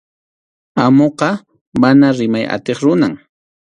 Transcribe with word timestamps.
Amuqa 0.83 1.29
mana 1.81 2.07
rimay 2.17 2.45
atiq 2.55 2.79
runam. 2.85 3.13